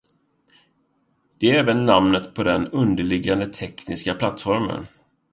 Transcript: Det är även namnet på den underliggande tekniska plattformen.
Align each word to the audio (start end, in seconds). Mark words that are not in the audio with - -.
Det 1.37 1.51
är 1.51 1.59
även 1.59 1.85
namnet 1.85 2.33
på 2.33 2.43
den 2.43 2.67
underliggande 2.67 3.47
tekniska 3.53 4.13
plattformen. 4.13 4.87